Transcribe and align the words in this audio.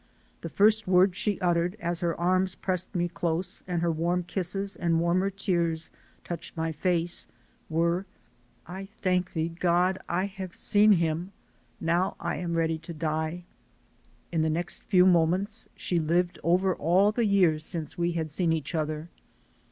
The 0.41 0.49
first 0.49 0.87
words 0.87 1.15
she 1.15 1.39
uttered, 1.41 1.77
as 1.79 1.99
her 1.99 2.19
arms 2.19 2.55
pressed 2.55 2.95
me 2.95 3.07
close 3.07 3.61
and 3.67 3.83
her 3.83 3.91
warm 3.91 4.23
kisses 4.23 4.75
and 4.75 4.99
warmer 4.99 5.29
tears 5.29 5.91
touched 6.23 6.57
my 6.57 6.71
face, 6.71 7.27
were: 7.69 8.07
"I 8.65 8.87
thank 9.03 9.33
Thee, 9.33 9.49
God. 9.49 9.99
I 10.09 10.25
have 10.25 10.55
seen 10.55 10.93
him. 10.93 11.33
Now 11.79 12.15
I 12.19 12.37
am 12.37 12.55
ready 12.55 12.79
to 12.79 12.95
die." 12.95 13.43
In 14.31 14.41
the 14.41 14.49
next 14.49 14.81
few 14.81 15.05
moments 15.05 15.67
she 15.75 15.99
lived 15.99 16.39
over 16.41 16.73
all 16.75 17.11
the 17.11 17.25
years 17.27 17.63
since 17.63 17.95
we 17.95 18.13
had 18.13 18.31
seen 18.31 18.51
each 18.51 18.73
other. 18.73 19.07